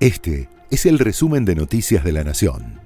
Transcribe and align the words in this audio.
Este 0.00 0.48
es 0.70 0.86
el 0.86 0.98
resumen 0.98 1.44
de 1.44 1.54
Noticias 1.54 2.02
de 2.02 2.12
la 2.12 2.24
Nación. 2.24 2.80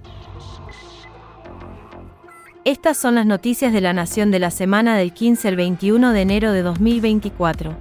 Estas 2.65 2.97
son 2.97 3.15
las 3.15 3.25
noticias 3.25 3.73
de 3.73 3.81
la 3.81 3.93
Nación 3.93 4.33
de 4.33 4.41
la 4.41 4.51
semana 4.51 4.97
del 4.97 5.13
15 5.13 5.47
al 5.47 5.55
21 5.55 6.13
de 6.13 6.21
enero 6.21 6.51
de 6.51 6.63
2024. 6.63 7.77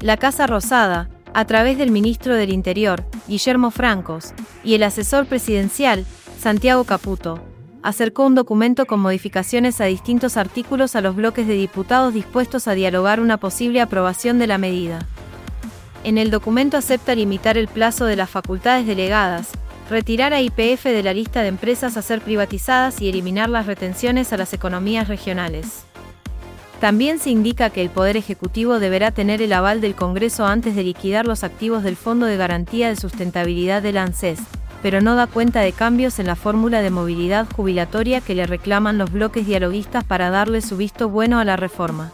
La 0.00 0.18
Casa 0.18 0.46
Rosada, 0.46 1.08
a 1.32 1.46
través 1.46 1.78
del 1.78 1.90
ministro 1.90 2.34
del 2.34 2.52
Interior, 2.52 3.06
Guillermo 3.26 3.70
Francos, 3.70 4.34
y 4.62 4.74
el 4.74 4.82
asesor 4.82 5.24
presidencial, 5.24 6.04
Santiago 6.38 6.84
Caputo, 6.84 7.42
acercó 7.82 8.26
un 8.26 8.34
documento 8.34 8.84
con 8.84 9.00
modificaciones 9.00 9.80
a 9.80 9.86
distintos 9.86 10.36
artículos 10.36 10.94
a 10.94 11.00
los 11.00 11.16
bloques 11.16 11.46
de 11.46 11.54
diputados 11.54 12.12
dispuestos 12.12 12.68
a 12.68 12.74
dialogar 12.74 13.18
una 13.18 13.38
posible 13.38 13.80
aprobación 13.80 14.38
de 14.38 14.46
la 14.46 14.58
medida. 14.58 15.06
En 16.06 16.18
el 16.18 16.30
documento 16.30 16.76
acepta 16.76 17.16
limitar 17.16 17.58
el 17.58 17.66
plazo 17.66 18.04
de 18.04 18.14
las 18.14 18.30
facultades 18.30 18.86
delegadas, 18.86 19.48
retirar 19.90 20.32
a 20.32 20.40
IPF 20.40 20.84
de 20.84 21.02
la 21.02 21.12
lista 21.12 21.42
de 21.42 21.48
empresas 21.48 21.96
a 21.96 22.02
ser 22.02 22.20
privatizadas 22.20 23.02
y 23.02 23.08
eliminar 23.08 23.48
las 23.48 23.66
retenciones 23.66 24.32
a 24.32 24.36
las 24.36 24.52
economías 24.52 25.08
regionales. 25.08 25.82
También 26.78 27.18
se 27.18 27.30
indica 27.30 27.70
que 27.70 27.82
el 27.82 27.90
Poder 27.90 28.16
Ejecutivo 28.16 28.78
deberá 28.78 29.10
tener 29.10 29.42
el 29.42 29.52
aval 29.52 29.80
del 29.80 29.96
Congreso 29.96 30.46
antes 30.46 30.76
de 30.76 30.84
liquidar 30.84 31.26
los 31.26 31.42
activos 31.42 31.82
del 31.82 31.96
Fondo 31.96 32.26
de 32.26 32.36
Garantía 32.36 32.88
de 32.88 32.94
Sustentabilidad 32.94 33.82
del 33.82 33.98
ANSES, 33.98 34.38
pero 34.82 35.00
no 35.00 35.16
da 35.16 35.26
cuenta 35.26 35.62
de 35.62 35.72
cambios 35.72 36.20
en 36.20 36.28
la 36.28 36.36
fórmula 36.36 36.82
de 36.82 36.90
movilidad 36.90 37.48
jubilatoria 37.56 38.20
que 38.20 38.36
le 38.36 38.46
reclaman 38.46 38.96
los 38.96 39.10
bloques 39.10 39.44
dialoguistas 39.44 40.04
para 40.04 40.30
darle 40.30 40.62
su 40.62 40.76
visto 40.76 41.08
bueno 41.08 41.40
a 41.40 41.44
la 41.44 41.56
reforma. 41.56 42.12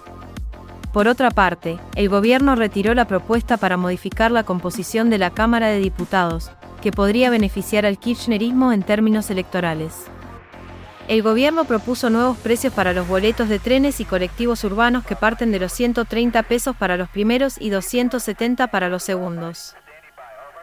Por 0.92 1.08
otra 1.08 1.30
parte, 1.30 1.78
el 1.96 2.10
gobierno 2.10 2.54
retiró 2.54 2.92
la 2.92 3.06
propuesta 3.06 3.56
para 3.56 3.78
modificar 3.78 4.30
la 4.30 4.44
composición 4.44 5.08
de 5.08 5.16
la 5.16 5.30
Cámara 5.30 5.68
de 5.68 5.78
Diputados, 5.78 6.50
que 6.82 6.92
podría 6.92 7.30
beneficiar 7.30 7.86
al 7.86 7.98
kirchnerismo 7.98 8.72
en 8.72 8.82
términos 8.82 9.30
electorales. 9.30 10.04
El 11.08 11.22
gobierno 11.22 11.64
propuso 11.64 12.10
nuevos 12.10 12.36
precios 12.36 12.74
para 12.74 12.92
los 12.92 13.08
boletos 13.08 13.48
de 13.48 13.58
trenes 13.58 14.00
y 14.00 14.04
colectivos 14.04 14.64
urbanos 14.64 15.04
que 15.04 15.16
parten 15.16 15.50
de 15.50 15.60
los 15.60 15.72
130 15.72 16.42
pesos 16.42 16.76
para 16.76 16.98
los 16.98 17.08
primeros 17.08 17.56
y 17.58 17.70
270 17.70 18.66
para 18.68 18.88
los 18.88 19.02
segundos. 19.02 19.74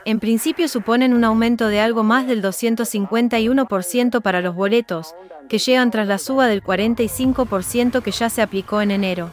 En 0.06 0.20
principio 0.20 0.68
suponen 0.68 1.14
un 1.14 1.24
aumento 1.24 1.68
de 1.68 1.82
algo 1.82 2.04
más 2.04 2.28
del 2.28 2.42
251% 2.42 4.22
para 4.22 4.42
los 4.42 4.56
boletos, 4.56 5.14
que 5.50 5.58
llegan 5.58 5.92
tras 5.92 6.08
la 6.08 6.20
suba 6.20 6.48
del 6.48 6.64
45% 6.64 8.02
que 8.02 8.12
ya 8.12 8.30
se 8.30 8.42
aplicó 8.42 8.82
en 8.82 8.92
enero. 8.92 9.32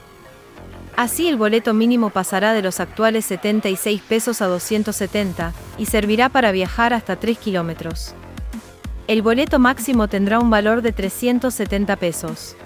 Así 0.97 1.29
el 1.29 1.37
boleto 1.37 1.75
mínimo 1.75 2.09
pasará 2.09 2.55
de 2.55 2.63
los 2.63 2.81
actuales 2.81 3.27
76 3.27 4.01
pesos 4.01 4.41
a 4.41 4.47
270 4.47 5.53
y 5.77 5.87
servirá 5.87 6.31
para 6.31 6.53
viajar 6.53 6.95
hasta 6.95 7.17
3 7.17 7.37
kilómetros. 7.37 8.15
El 9.07 9.21
boleto 9.21 9.59
máximo 9.59 10.09
tendrá 10.09 10.39
un 10.39 10.49
valor 10.49 10.81
de 10.81 10.93
370 10.93 11.97
pesos. 11.97 12.57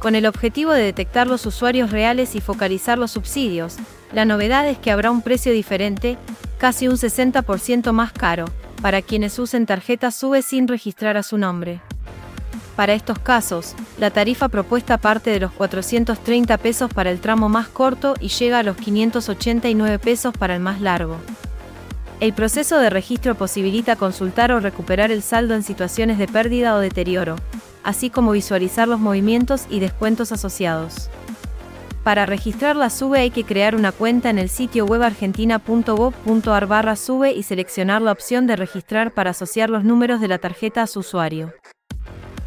Con 0.00 0.16
el 0.16 0.26
objetivo 0.26 0.72
de 0.72 0.82
detectar 0.82 1.28
los 1.28 1.46
usuarios 1.46 1.92
reales 1.92 2.34
y 2.34 2.40
focalizar 2.40 2.98
los 2.98 3.12
subsidios, 3.12 3.76
la 4.12 4.24
novedad 4.24 4.68
es 4.68 4.78
que 4.78 4.90
habrá 4.90 5.12
un 5.12 5.22
precio 5.22 5.52
diferente, 5.52 6.18
casi 6.58 6.88
un 6.88 6.96
60% 6.96 7.92
más 7.92 8.12
caro, 8.12 8.46
para 8.82 9.02
quienes 9.02 9.38
usen 9.38 9.66
tarjeta 9.66 10.10
SUBE 10.10 10.42
sin 10.42 10.68
registrar 10.68 11.16
a 11.16 11.22
su 11.22 11.38
nombre. 11.38 11.80
Para 12.76 12.92
estos 12.92 13.18
casos, 13.18 13.74
la 13.98 14.10
tarifa 14.10 14.48
propuesta 14.48 14.98
parte 14.98 15.30
de 15.30 15.40
los 15.40 15.50
430 15.52 16.58
pesos 16.58 16.92
para 16.92 17.10
el 17.10 17.20
tramo 17.20 17.48
más 17.48 17.68
corto 17.68 18.14
y 18.20 18.28
llega 18.28 18.58
a 18.58 18.62
los 18.62 18.76
589 18.76 19.98
pesos 19.98 20.36
para 20.36 20.54
el 20.54 20.60
más 20.60 20.82
largo. 20.82 21.16
El 22.20 22.34
proceso 22.34 22.78
de 22.78 22.90
registro 22.90 23.34
posibilita 23.34 23.96
consultar 23.96 24.52
o 24.52 24.60
recuperar 24.60 25.10
el 25.10 25.22
saldo 25.22 25.54
en 25.54 25.62
situaciones 25.62 26.18
de 26.18 26.28
pérdida 26.28 26.74
o 26.74 26.78
deterioro, 26.78 27.36
así 27.82 28.10
como 28.10 28.32
visualizar 28.32 28.88
los 28.88 29.00
movimientos 29.00 29.66
y 29.70 29.80
descuentos 29.80 30.30
asociados. 30.30 31.08
Para 32.04 32.26
registrar 32.26 32.76
la 32.76 32.90
SUBE 32.90 33.20
hay 33.20 33.30
que 33.30 33.44
crear 33.44 33.74
una 33.74 33.90
cuenta 33.90 34.30
en 34.30 34.38
el 34.38 34.48
sitio 34.48 34.84
web 34.84 35.02
argentina.gov.ar 35.02 36.66
barra 36.66 36.94
SUBE 36.94 37.32
y 37.32 37.42
seleccionar 37.42 38.02
la 38.02 38.12
opción 38.12 38.46
de 38.46 38.56
registrar 38.56 39.12
para 39.12 39.30
asociar 39.30 39.70
los 39.70 39.82
números 39.82 40.20
de 40.20 40.28
la 40.28 40.38
tarjeta 40.38 40.82
a 40.82 40.86
su 40.86 41.00
usuario. 41.00 41.52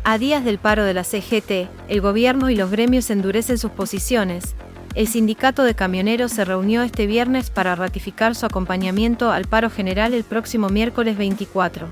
A 0.04 0.18
días 0.18 0.44
del 0.44 0.58
paro 0.58 0.86
de 0.86 0.94
la 0.94 1.04
CGT, 1.04 1.70
el 1.88 2.02
gobierno 2.02 2.50
y 2.50 2.56
los 2.56 2.72
gremios 2.72 3.10
endurecen 3.10 3.58
sus 3.58 3.72
posiciones. 3.72 4.56
El 4.96 5.08
sindicato 5.08 5.64
de 5.64 5.76
camioneros 5.76 6.32
se 6.32 6.46
reunió 6.46 6.82
este 6.82 7.06
viernes 7.06 7.50
para 7.52 7.76
ratificar 7.76 8.34
su 8.34 8.46
acompañamiento 8.46 9.32
al 9.32 9.46
paro 9.46 9.70
general 9.70 10.14
el 10.14 10.24
próximo 10.24 10.70
miércoles 10.70 11.18
24. 11.18 11.88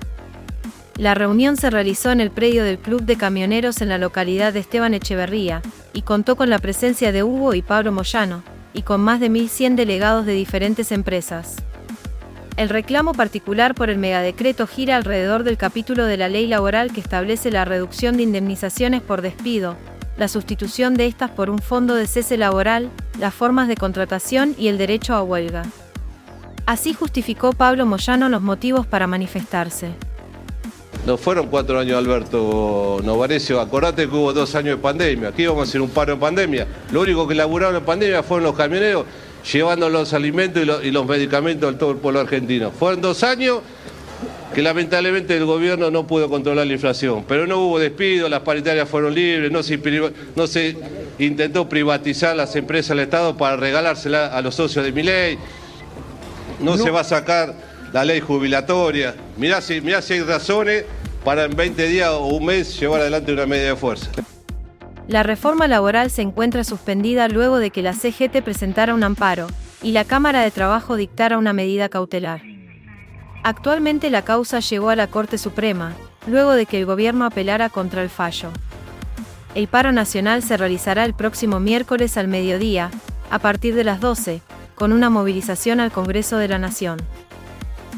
La 0.98 1.14
reunión 1.14 1.58
se 1.58 1.70
realizó 1.70 2.12
en 2.12 2.22
el 2.22 2.32
predio 2.32 2.64
del 2.64 2.80
Club 2.80 3.04
de 3.04 3.18
Camioneros 3.18 3.82
en 3.82 3.90
la 3.90 4.00
localidad 4.00 4.52
de 4.52 4.62
Esteban 4.62 4.96
Echeverría, 4.96 5.62
y 5.94 6.02
contó 6.02 6.36
con 6.36 6.50
la 6.50 6.58
presencia 6.58 7.12
de 7.12 7.22
Hugo 7.22 7.54
y 7.54 7.62
Pablo 7.62 7.92
Moyano, 7.92 8.42
y 8.74 8.82
con 8.82 9.02
más 9.02 9.20
de 9.20 9.30
1.100 9.30 9.76
delegados 9.76 10.26
de 10.26 10.34
diferentes 10.34 10.92
empresas. 10.92 11.58
El 12.58 12.70
reclamo 12.70 13.14
particular 13.14 13.76
por 13.76 13.92
el 13.92 14.00
megadecreto 14.00 14.66
gira 14.66 14.96
alrededor 14.96 15.44
del 15.44 15.58
capítulo 15.58 16.06
de 16.06 16.18
la 16.18 16.28
ley 16.28 16.48
laboral 16.48 16.92
que 16.92 17.00
establece 17.00 17.52
la 17.52 17.66
reducción 17.66 18.18
de 18.18 18.24
indemnizaciones 18.24 19.04
por 19.04 19.22
despido, 19.22 19.76
la 20.18 20.28
sustitución 20.28 20.96
de 20.96 21.06
estas 21.06 21.30
por 21.30 21.52
un 21.52 21.60
fondo 21.60 21.94
de 21.94 22.08
cese 22.08 22.36
laboral, 22.36 22.90
las 23.20 23.36
formas 23.36 23.68
de 23.68 23.78
contratación 23.78 24.56
y 24.58 24.70
el 24.70 24.80
derecho 24.80 25.14
a 25.14 25.22
huelga. 25.22 25.66
Así 26.66 26.96
justificó 26.96 27.54
Pablo 27.54 27.86
Moyano 27.86 28.28
los 28.28 28.42
motivos 28.42 28.88
para 28.88 29.06
manifestarse. 29.06 29.92
No 31.06 31.16
fueron 31.16 31.48
cuatro 31.48 31.80
años, 31.80 31.96
Alberto 31.98 33.00
Novarecio. 33.04 33.62
Acordate 33.62 34.10
que 34.10 34.16
hubo 34.16 34.34
dos 34.34 34.56
años 34.56 34.78
de 34.78 34.82
pandemia. 34.82 35.30
Aquí 35.30 35.44
íbamos 35.44 35.62
a 35.62 35.70
hacer 35.70 35.80
un 35.80 35.90
paro 35.90 36.14
en 36.14 36.20
pandemia. 36.20 36.68
Lo 36.92 37.02
único 37.02 37.28
que 37.28 37.36
laburaron 37.36 37.76
en 37.78 37.86
pandemia 37.86 38.24
fueron 38.24 38.46
los 38.46 38.56
camioneros 38.58 39.06
llevando 39.52 39.90
los 39.90 40.14
alimentos 40.14 40.64
y, 40.84 40.92
los 40.92 41.06
medicamentos 41.06 41.70
al 41.70 41.78
todo 41.78 41.92
el 41.92 41.98
pueblo 41.98 42.20
argentino. 42.20 42.72
Fueron 42.72 43.02
dos 43.02 43.24
años 43.24 43.62
que 44.54 44.62
lamentablemente 44.62 45.38
el 45.38 45.46
gobierno 45.46 45.92
no 45.92 46.08
pudo 46.08 46.30
controlar 46.30 46.66
la 46.66 46.74
inflación, 46.74 47.26
pero 47.28 47.46
no 47.46 47.60
hubo 47.60 47.80
despido, 47.80 48.28
las 48.30 48.42
paritarias 48.42 48.90
fueron 48.90 49.14
libres, 49.14 49.52
no 49.52 49.62
se, 49.62 49.80
no 50.36 50.48
se 50.48 50.76
intentó 51.20 51.70
privatizar 51.70 52.36
las 52.36 52.56
empresas 52.56 52.90
del 52.90 53.00
Estado 53.02 53.38
para 53.38 53.56
regalárselas 53.58 54.34
a 54.34 54.42
los 54.42 54.56
socios 54.56 54.84
de 54.84 54.92
mi 54.92 55.04
ley, 55.04 55.38
no, 56.60 56.78
se 56.78 56.90
va 56.90 57.02
a 57.02 57.04
sacar 57.04 57.54
la 57.94 58.04
ley 58.04 58.20
jubilatoria. 58.20 59.16
Mirá 59.38 59.62
si, 59.62 59.80
mirá 59.82 60.02
si 60.02 60.14
hay 60.14 60.22
razones 60.22 60.86
para 61.24 61.44
en 61.44 61.56
20 61.56 61.88
días 61.88 62.10
o 62.10 62.26
un 62.26 62.46
mes 62.46 62.80
llevar 62.80 63.02
adelante 63.02 63.32
una 63.32 63.46
medida 63.46 63.70
de 63.70 63.76
fuerza. 63.76 64.10
La 65.08 65.24
reforma 65.24 65.70
laboral 65.70 66.12
se 66.12 66.22
encuentra 66.22 66.66
suspendida 66.66 67.30
luego 67.30 67.60
de 67.60 67.72
que 67.72 67.82
la 67.82 67.94
CGT 67.94 68.42
presentara 68.44 68.94
un 68.94 69.06
amparo 69.06 69.48
y 69.82 69.94
la 69.94 70.04
Cámara 70.04 70.42
de 70.42 70.52
Trabajo 70.52 70.98
dictara 70.98 71.38
una 71.38 71.54
medida 71.54 71.88
cautelar. 71.88 72.42
Actualmente 73.44 74.10
la 74.10 74.24
causa 74.24 74.60
llegó 74.60 74.90
a 74.90 74.98
la 74.98 75.08
Corte 75.08 75.38
Suprema, 75.38 75.94
luego 76.28 76.52
de 76.52 76.66
que 76.66 76.78
el 76.78 76.86
gobierno 76.86 77.24
apelara 77.24 77.70
contra 77.70 78.02
el 78.02 78.10
fallo. 78.10 78.50
El 79.56 79.70
paro 79.70 79.94
nacional 79.94 80.44
se 80.44 80.58
realizará 80.58 81.06
el 81.06 81.14
próximo 81.14 81.62
miércoles 81.62 82.18
al 82.18 82.28
mediodía, 82.28 82.92
a 83.32 83.40
partir 83.40 83.76
de 83.76 83.86
las 83.86 84.02
12, 84.02 84.42
con 84.76 84.92
una 84.92 85.10
movilización 85.10 85.80
al 85.80 85.92
Congreso 85.92 86.38
de 86.38 86.50
la 86.50 86.60
Nación. 86.60 87.00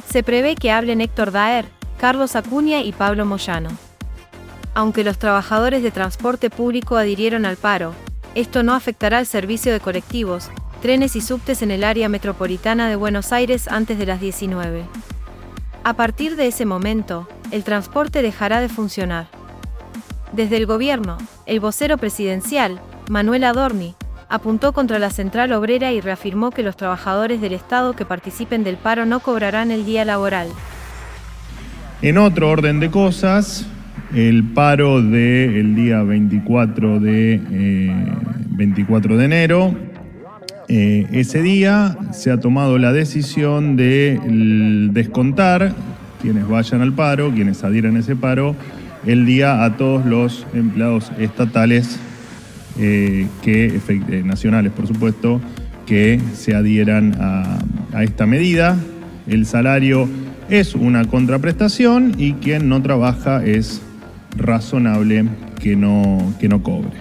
Se 0.07 0.21
prevé 0.21 0.55
que 0.55 0.71
hablen 0.71 1.01
Héctor 1.01 1.31
Daer, 1.31 1.65
Carlos 1.99 2.35
Acuña 2.35 2.81
y 2.81 2.91
Pablo 2.91 3.25
Moyano. 3.25 3.88
Aunque 4.73 5.03
los 5.03 5.17
trabajadores 5.17 5.83
de 5.83 5.91
transporte 5.91 6.49
público 6.49 6.97
adhirieron 6.97 7.45
al 7.45 7.57
paro, 7.57 7.93
esto 8.35 8.63
no 8.63 8.73
afectará 8.73 9.17
al 9.17 9.25
servicio 9.25 9.73
de 9.73 9.79
colectivos, 9.79 10.49
trenes 10.81 11.15
y 11.15 11.21
subtes 11.21 11.61
en 11.61 11.71
el 11.71 11.83
área 11.83 12.09
metropolitana 12.09 12.87
de 12.87 12.95
Buenos 12.95 13.31
Aires 13.31 13.67
antes 13.67 13.97
de 13.97 14.05
las 14.05 14.21
19. 14.21 14.83
A 15.83 15.93
partir 15.93 16.35
de 16.35 16.47
ese 16.47 16.65
momento, 16.65 17.27
el 17.51 17.63
transporte 17.63 18.21
dejará 18.21 18.61
de 18.61 18.69
funcionar. 18.69 19.27
Desde 20.31 20.57
el 20.57 20.67
gobierno, 20.67 21.17
el 21.47 21.59
vocero 21.59 21.97
presidencial, 21.97 22.79
Manuel 23.09 23.43
Adorni, 23.43 23.95
apuntó 24.29 24.73
contra 24.73 24.99
la 24.99 25.09
central 25.09 25.51
obrera 25.53 25.91
y 25.91 26.01
reafirmó 26.01 26.51
que 26.51 26.61
los 26.61 26.77
trabajadores 26.77 27.41
del 27.41 27.53
Estado 27.53 27.93
que 27.93 28.05
participen 28.05 28.63
del 28.63 28.77
paro 28.77 29.07
no 29.07 29.21
cobrarán 29.21 29.71
el 29.71 29.85
día 29.85 30.05
laboral. 30.05 30.47
En 32.03 32.19
otro 32.19 32.49
orden 32.49 32.79
de 32.79 32.91
cosas, 32.91 33.65
el 34.13 34.43
paro 34.43 35.01
del 35.01 35.75
día 35.75 36.01
24 36.03 36.99
de, 36.99 37.39
24 38.49 39.13
eh, 39.13 39.17
de 39.17 39.25
enero. 39.25 39.75
Eh, 40.67 41.07
ese 41.11 41.41
día 41.41 41.97
se 42.11 42.31
ha 42.31 42.39
tomado 42.39 42.77
la 42.77 42.91
decisión 42.93 43.75
de 43.75 44.19
descontar 44.91 45.73
quienes 46.21 46.47
vayan 46.47 46.81
al 46.81 46.93
paro, 46.93 47.31
quienes 47.31 47.63
adhieran 47.63 47.95
a 47.95 47.99
ese 47.99 48.15
paro, 48.15 48.55
el 49.05 49.25
día 49.25 49.63
a 49.63 49.77
todos 49.77 50.05
los 50.05 50.45
empleados 50.53 51.11
estatales, 51.17 51.99
eh, 52.77 53.27
que, 53.41 53.79
nacionales 54.25 54.71
por 54.71 54.87
supuesto, 54.87 55.41
que 55.85 56.19
se 56.33 56.55
adhieran 56.55 57.15
a 57.19 58.03
esta 58.03 58.27
medida. 58.27 58.77
El 59.27 59.45
salario 59.45 60.07
es 60.49 60.75
una 60.75 61.05
contraprestación 61.05 62.13
y 62.17 62.33
quien 62.33 62.69
no 62.69 62.81
trabaja 62.81 63.43
es 63.43 63.81
razonable 64.35 65.25
que 65.61 65.75
no, 65.75 66.33
que 66.39 66.47
no 66.47 66.61
cobre. 66.63 66.91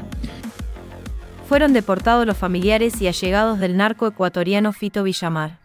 Fueron 1.48 1.72
deportados 1.72 2.26
los 2.26 2.36
familiares 2.36 3.00
y 3.00 3.08
allegados 3.08 3.58
del 3.58 3.76
narco 3.76 4.06
ecuatoriano 4.06 4.72
Fito 4.72 5.02
Villamar. 5.02 5.58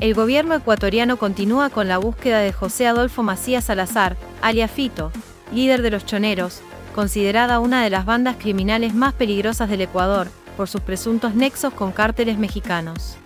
El 0.00 0.14
gobierno 0.14 0.54
ecuatoriano 0.54 1.16
continúa 1.16 1.70
con 1.70 1.88
la 1.88 1.98
búsqueda 1.98 2.38
de 2.40 2.52
José 2.52 2.86
Adolfo 2.86 3.22
Macías 3.22 3.64
Salazar, 3.64 4.16
alias 4.42 4.70
Fito, 4.70 5.10
líder 5.52 5.82
de 5.82 5.90
los 5.90 6.04
choneros, 6.04 6.60
considerada 6.94 7.58
una 7.58 7.82
de 7.82 7.90
las 7.90 8.04
bandas 8.04 8.36
criminales 8.36 8.94
más 8.94 9.14
peligrosas 9.14 9.68
del 9.68 9.80
Ecuador, 9.80 10.28
por 10.56 10.68
sus 10.68 10.80
presuntos 10.80 11.34
nexos 11.34 11.72
con 11.72 11.90
cárteles 11.90 12.38
mexicanos. 12.38 13.16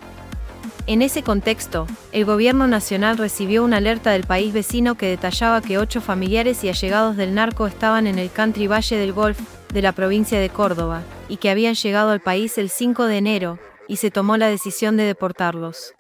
En 0.88 1.02
ese 1.02 1.22
contexto, 1.22 1.86
el 2.12 2.24
gobierno 2.24 2.66
nacional 2.66 3.18
recibió 3.18 3.62
una 3.62 3.76
alerta 3.76 4.10
del 4.10 4.24
país 4.24 4.54
vecino 4.54 4.94
que 4.94 5.06
detallaba 5.06 5.60
que 5.60 5.76
ocho 5.76 6.00
familiares 6.00 6.64
y 6.64 6.70
allegados 6.70 7.14
del 7.18 7.34
narco 7.34 7.66
estaban 7.66 8.06
en 8.06 8.18
el 8.18 8.30
country 8.30 8.68
Valle 8.68 8.96
del 8.96 9.12
Golf 9.12 9.38
de 9.70 9.82
la 9.82 9.92
provincia 9.92 10.40
de 10.40 10.48
Córdoba, 10.48 11.02
y 11.28 11.36
que 11.36 11.50
habían 11.50 11.74
llegado 11.74 12.10
al 12.10 12.20
país 12.20 12.56
el 12.56 12.70
5 12.70 13.04
de 13.04 13.18
enero, 13.18 13.58
y 13.86 13.96
se 13.96 14.10
tomó 14.10 14.38
la 14.38 14.48
decisión 14.48 14.96
de 14.96 15.02
deportarlos. 15.02 15.92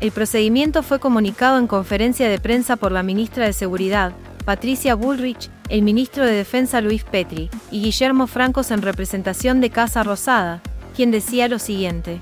El 0.00 0.10
procedimiento 0.10 0.82
fue 0.82 0.98
comunicado 0.98 1.58
en 1.58 1.68
conferencia 1.68 2.28
de 2.28 2.40
prensa 2.40 2.74
por 2.74 2.90
la 2.90 3.04
ministra 3.04 3.46
de 3.46 3.52
Seguridad, 3.52 4.14
Patricia 4.44 4.96
Bullrich, 4.96 5.48
el 5.68 5.82
ministro 5.82 6.26
de 6.26 6.32
Defensa 6.32 6.80
Luis 6.80 7.04
Petri, 7.04 7.50
y 7.70 7.82
Guillermo 7.82 8.26
Francos 8.26 8.72
en 8.72 8.82
representación 8.82 9.60
de 9.60 9.70
Casa 9.70 10.02
Rosada, 10.02 10.60
quien 10.96 11.12
decía 11.12 11.46
lo 11.46 11.60
siguiente 11.60 12.18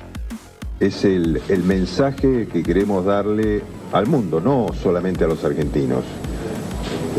es 0.80 1.04
el, 1.04 1.40
mensaje 1.64 2.48
que 2.50 2.62
queremos 2.62 3.04
darle 3.04 3.62
al 3.92 4.06
mundo, 4.06 4.40
no 4.40 4.68
solamente 4.82 5.24
a 5.24 5.28
los 5.28 5.44
argentinos. 5.44 6.04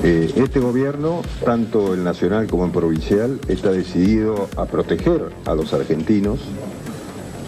Eh, 0.03 0.33
este 0.35 0.59
gobierno, 0.59 1.21
tanto 1.45 1.93
el 1.93 2.03
nacional 2.03 2.47
como 2.47 2.65
el 2.65 2.71
provincial, 2.71 3.39
está 3.47 3.71
decidido 3.71 4.49
a 4.57 4.65
proteger 4.65 5.29
a 5.45 5.53
los 5.53 5.73
argentinos 5.73 6.39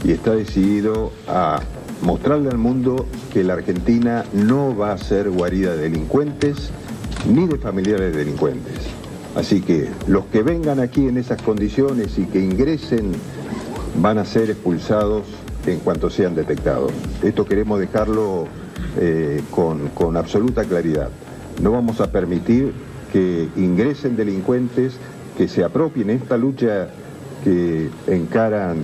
y 0.04 0.12
está 0.12 0.36
decidido 0.36 1.12
a 1.28 1.62
mostrarle 2.04 2.50
al 2.50 2.60
mundo 2.60 3.08
que 3.32 3.44
la 3.44 3.54
Argentina 3.54 4.24
no 4.34 4.76
va 4.76 4.92
a 4.92 4.98
ser 5.00 5.32
guarida 5.32 5.76
de 5.76 5.90
delincuentes 5.90 6.70
ni 7.28 7.48
de 7.48 7.58
familiares 7.58 8.16
delincuentes. 8.16 8.78
Así 9.36 9.62
que 9.62 9.90
los 10.08 10.26
que 10.26 10.44
vengan 10.44 10.80
aquí 10.80 11.08
en 11.08 11.18
esas 11.18 11.42
condiciones 11.42 12.20
y 12.20 12.26
que 12.26 12.40
ingresen 12.40 13.14
van 14.00 14.20
a 14.20 14.26
ser 14.26 14.52
expulsados 14.52 15.24
en 15.66 15.80
cuanto 15.80 16.10
sean 16.10 16.36
detectados. 16.36 16.92
Esto 17.22 17.46
queremos 17.46 17.80
dejarlo 17.80 18.48
eh, 19.00 19.42
con, 19.52 19.90
con 19.90 20.18
absoluta 20.18 20.64
claridad. 20.64 21.10
No 21.62 21.72
vamos 21.72 22.02
a 22.02 22.12
permitir 22.12 22.74
que 23.12 23.48
ingresen 23.56 24.16
delincuentes 24.16 24.98
que 25.38 25.48
se 25.48 25.64
apropien 25.64 26.10
esta 26.10 26.38
lucha 26.38 26.90
que 27.44 27.90
encaran 28.08 28.78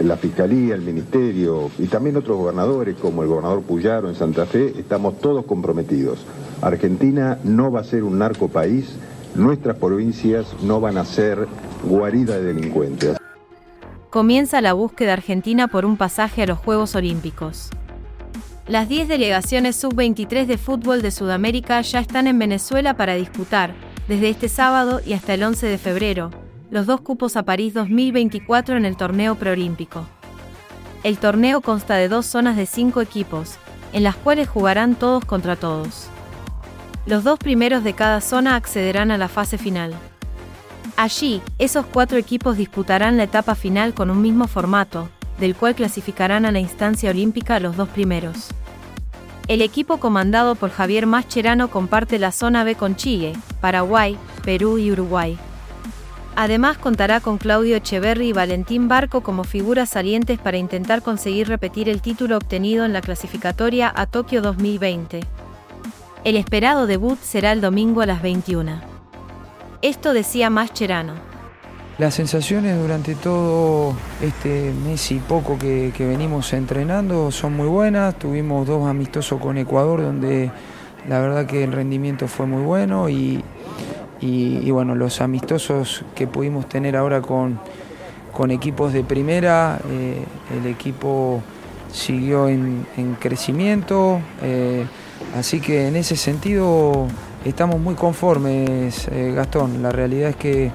la 0.00 0.16
Fiscalía, 0.16 0.74
el 0.74 0.82
Ministerio 0.82 1.70
y 1.78 1.86
también 1.86 2.16
otros 2.16 2.36
gobernadores 2.36 2.96
como 2.96 3.22
el 3.22 3.28
gobernador 3.28 3.62
Puyaro 3.62 4.08
en 4.08 4.14
Santa 4.14 4.46
Fe, 4.46 4.74
estamos 4.78 5.18
todos 5.20 5.44
comprometidos. 5.46 6.18
Argentina 6.60 7.38
no 7.44 7.70
va 7.70 7.80
a 7.80 7.84
ser 7.84 8.04
un 8.04 8.18
narco 8.18 8.48
país, 8.48 8.96
nuestras 9.34 9.76
provincias 9.76 10.46
no 10.62 10.80
van 10.80 10.98
a 10.98 11.04
ser 11.04 11.46
guarida 11.84 12.38
de 12.38 12.54
delincuentes 12.54 13.16
comienza 14.16 14.62
la 14.62 14.72
búsqueda 14.72 15.12
argentina 15.12 15.68
por 15.68 15.84
un 15.84 15.98
pasaje 15.98 16.44
a 16.44 16.46
los 16.46 16.56
Juegos 16.56 16.94
Olímpicos. 16.94 17.68
Las 18.66 18.88
10 18.88 19.08
delegaciones 19.08 19.76
sub-23 19.76 20.46
de 20.46 20.56
fútbol 20.56 21.02
de 21.02 21.10
Sudamérica 21.10 21.82
ya 21.82 21.98
están 21.98 22.26
en 22.26 22.38
Venezuela 22.38 22.96
para 22.96 23.12
disputar, 23.12 23.74
desde 24.08 24.30
este 24.30 24.48
sábado 24.48 25.02
y 25.04 25.12
hasta 25.12 25.34
el 25.34 25.42
11 25.42 25.66
de 25.66 25.76
febrero, 25.76 26.30
los 26.70 26.86
dos 26.86 27.02
cupos 27.02 27.36
a 27.36 27.42
París 27.42 27.74
2024 27.74 28.78
en 28.78 28.86
el 28.86 28.96
torneo 28.96 29.34
preolímpico. 29.34 30.06
El 31.02 31.18
torneo 31.18 31.60
consta 31.60 31.96
de 31.96 32.08
dos 32.08 32.24
zonas 32.24 32.56
de 32.56 32.64
cinco 32.64 33.02
equipos, 33.02 33.58
en 33.92 34.02
las 34.02 34.16
cuales 34.16 34.48
jugarán 34.48 34.94
todos 34.94 35.26
contra 35.26 35.56
todos. 35.56 36.08
Los 37.04 37.22
dos 37.22 37.38
primeros 37.38 37.84
de 37.84 37.92
cada 37.92 38.22
zona 38.22 38.56
accederán 38.56 39.10
a 39.10 39.18
la 39.18 39.28
fase 39.28 39.58
final. 39.58 39.92
Allí, 40.96 41.42
esos 41.58 41.84
cuatro 41.84 42.16
equipos 42.16 42.56
disputarán 42.56 43.18
la 43.18 43.24
etapa 43.24 43.54
final 43.54 43.92
con 43.92 44.10
un 44.10 44.22
mismo 44.22 44.48
formato, 44.48 45.10
del 45.38 45.54
cual 45.54 45.74
clasificarán 45.74 46.46
a 46.46 46.52
la 46.52 46.58
instancia 46.58 47.10
olímpica 47.10 47.60
los 47.60 47.76
dos 47.76 47.90
primeros. 47.90 48.48
El 49.46 49.60
equipo 49.60 49.98
comandado 49.98 50.54
por 50.54 50.70
Javier 50.70 51.06
Mascherano 51.06 51.68
comparte 51.68 52.18
la 52.18 52.32
zona 52.32 52.64
B 52.64 52.76
con 52.76 52.96
Chile, 52.96 53.34
Paraguay, 53.60 54.16
Perú 54.42 54.78
y 54.78 54.90
Uruguay. 54.90 55.38
Además 56.34 56.78
contará 56.78 57.20
con 57.20 57.36
Claudio 57.36 57.76
Echeverri 57.76 58.28
y 58.28 58.32
Valentín 58.32 58.88
Barco 58.88 59.20
como 59.20 59.44
figuras 59.44 59.90
salientes 59.90 60.38
para 60.38 60.56
intentar 60.56 61.02
conseguir 61.02 61.48
repetir 61.48 61.90
el 61.90 62.00
título 62.00 62.38
obtenido 62.38 62.86
en 62.86 62.94
la 62.94 63.02
clasificatoria 63.02 63.92
a 63.94 64.06
Tokio 64.06 64.40
2020. 64.40 65.20
El 66.24 66.36
esperado 66.36 66.86
debut 66.86 67.18
será 67.20 67.52
el 67.52 67.60
domingo 67.60 68.00
a 68.00 68.06
las 68.06 68.22
21. 68.22 68.95
Esto 69.82 70.14
decía 70.14 70.48
Mascherano. 70.48 71.14
Las 71.98 72.14
sensaciones 72.14 72.78
durante 72.78 73.14
todo 73.14 73.94
este 74.22 74.72
mes 74.84 75.10
y 75.12 75.18
poco 75.18 75.58
que, 75.58 75.92
venimos 75.98 76.52
entrenando 76.52 77.30
son 77.30 77.56
muy 77.56 77.68
buenas. 77.68 78.18
Tuvimos 78.18 78.66
dos 78.66 78.86
amistosos 78.88 79.40
con 79.40 79.58
Ecuador 79.58 80.02
donde 80.02 80.50
la 81.08 81.20
verdad 81.20 81.46
que 81.46 81.64
el 81.64 81.72
rendimiento 81.72 82.28
fue 82.28 82.46
muy 82.46 82.62
bueno 82.62 83.08
y, 83.08 83.42
bueno, 84.70 84.94
los 84.94 85.20
amistosos 85.20 86.04
que 86.14 86.26
pudimos 86.26 86.68
tener 86.68 86.96
ahora 86.96 87.20
con, 87.20 87.60
equipos 88.50 88.92
de 88.92 89.02
primera, 89.02 89.78
eh, 89.88 90.22
el 90.58 90.66
equipo 90.66 91.42
siguió 91.90 92.48
en, 92.48 92.86
crecimiento, 93.18 94.20
eh, 94.42 94.84
así 95.34 95.60
que 95.60 95.88
en 95.88 95.96
ese 95.96 96.16
sentido 96.16 97.08
estamos 97.48 97.80
muy 97.80 97.94
conformes, 97.94 99.08
eh, 99.08 99.32
Gastón. 99.34 99.82
La 99.82 99.90
realidad 99.90 100.30
es 100.30 100.36
que 100.36 100.70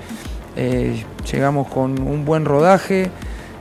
eh, 0.55 1.03
llegamos 1.31 1.67
con 1.67 2.01
un 2.01 2.25
buen 2.25 2.45
rodaje, 2.45 3.09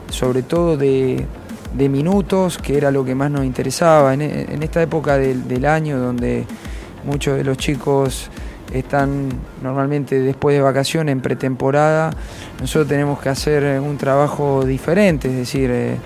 sobre 0.09 0.43
todo 0.43 0.77
de, 0.77 1.25
minutos, 1.73 2.57
que 2.57 2.77
era 2.77 2.91
lo 2.91 3.03
que 3.03 3.15
más 3.15 3.31
nos 3.31 3.43
interesaba. 3.43 4.13
En, 4.13 4.21
esta 4.63 4.81
época 4.81 5.17
del, 5.17 5.65
año 5.65 5.99
donde 5.99 6.45
muchos 7.05 7.37
de 7.37 7.43
los 7.43 7.57
chicos 7.57 8.29
están 8.73 9.29
normalmente 9.61 10.19
después 10.19 10.55
de 10.55 10.61
vacaciones 10.61 11.11
en 11.11 11.21
pretemporada, 11.21 12.11
nosotros 12.61 12.87
tenemos 12.87 13.19
que 13.19 13.29
hacer 13.29 13.81
un 13.81 13.97
trabajo 13.97 14.63
diferente, 14.63 15.27
es 15.27 15.35
decir, 15.35 15.69
eh, 15.71 15.97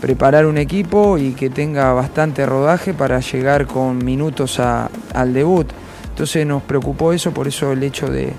preparar 0.00 0.46
un 0.46 0.56
equipo 0.56 1.18
y 1.18 1.32
que 1.32 1.50
tenga 1.50 1.92
bastante 1.92 2.46
rodaje 2.46 2.94
para 2.94 3.20
llegar 3.20 3.66
con 3.66 4.02
minutos 4.02 4.58
al 4.60 5.32
debut. 5.34 5.70
Entonces 6.16 6.46
nos 6.46 6.62
preocupó 6.62 7.12
eso, 7.12 7.30
por 7.32 7.46
eso 7.46 7.72
el 7.72 7.82
hecho 7.82 8.08
de, 8.08 8.32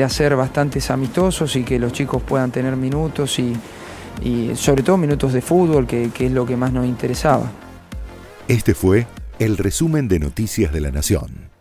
hacer 0.00 0.36
bastantes 0.36 0.92
amistosos 0.92 1.56
y 1.56 1.64
que 1.64 1.76
los 1.76 1.92
chicos 1.92 2.22
puedan 2.22 2.52
tener 2.52 2.76
minutos 2.76 3.40
y, 3.40 4.54
sobre 4.54 4.84
todo 4.84 4.96
minutos 4.96 5.32
de 5.32 5.42
fútbol, 5.42 5.88
que 5.88 6.12
es 6.16 6.30
lo 6.30 6.46
que 6.46 6.56
más 6.56 6.72
nos 6.72 6.86
interesaba. 6.86 7.50
Este 8.46 8.74
fue 8.74 9.08
el 9.40 9.56
resumen 9.56 10.06
de 10.06 10.20
Noticias 10.20 10.72
de 10.72 10.80
la 10.80 10.92
Nación. 10.92 11.55